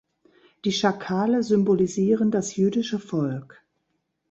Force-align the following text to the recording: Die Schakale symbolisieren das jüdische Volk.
Die 0.65 0.71
Schakale 0.71 1.43
symbolisieren 1.43 2.31
das 2.31 2.55
jüdische 2.55 2.97
Volk. 2.97 3.61